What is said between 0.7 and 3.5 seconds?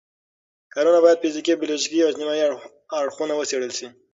کانونه باید فزیکي، بیولوژیکي او اجتماعي اړخونه